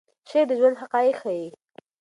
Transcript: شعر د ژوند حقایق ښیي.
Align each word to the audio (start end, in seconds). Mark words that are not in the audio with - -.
شعر 0.29 0.45
د 0.49 0.51
ژوند 0.59 0.79
حقایق 0.81 1.15
ښیي. 1.21 1.45